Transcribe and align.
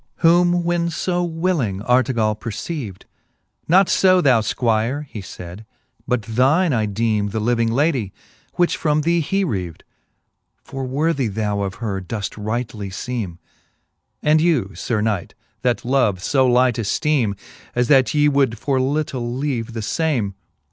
XXVIII. 0.17 0.31
Whom 0.31 0.63
when 0.63 0.89
fo 0.89 1.23
willing 1.23 1.83
Artegall 1.83 2.33
perceaved; 2.33 3.05
Not 3.67 3.87
fo, 3.87 4.19
thou 4.19 4.41
Squire, 4.41 5.03
he 5.03 5.21
fayd, 5.21 5.63
but 6.07 6.23
thine 6.23 6.73
I 6.73 6.87
deeme 6.87 7.27
The 7.29 7.39
living 7.39 7.71
lady, 7.71 8.11
which 8.55 8.77
from 8.77 9.01
thee 9.01 9.19
h,e 9.19 9.43
reaved: 9.43 9.83
For 10.63 10.85
worthy 10.85 11.27
thou 11.27 11.61
of 11.61 11.75
her 11.75 12.01
doefl; 12.01 12.43
rightly 12.43 12.89
feeme. 12.89 13.37
And 14.23 14.41
you, 14.41 14.71
Sir 14.73 15.01
knight, 15.01 15.35
that 15.61 15.85
love 15.85 16.19
fo 16.23 16.47
light 16.47 16.77
efteeme, 16.77 17.37
As 17.75 17.87
that 17.89 18.11
ye 18.15 18.27
would 18.27 18.57
for 18.57 18.81
little 18.81 19.35
leave 19.37 19.73
the 19.73 19.83
fame. 19.83 20.33